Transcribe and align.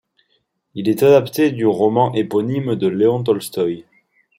Il 0.73 0.89
est 0.89 1.03
adapté 1.03 1.51
du 1.51 1.67
roman 1.67 2.11
éponyme 2.15 2.73
de 2.73 2.87
Léon 2.87 3.21
Tolstoï. 3.23 3.85